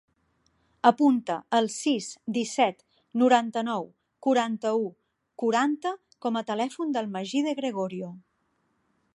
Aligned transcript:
Apunta 0.89 1.35
el 1.57 1.67
sis, 1.73 2.07
disset, 2.37 2.81
noranta-nou, 3.23 3.85
quaranta-u, 4.29 4.83
quaranta 5.45 5.95
com 6.27 6.41
a 6.43 6.47
telèfon 6.51 6.97
del 6.97 7.13
Magí 7.19 7.45
De 7.51 7.59
Gregorio. 7.63 8.11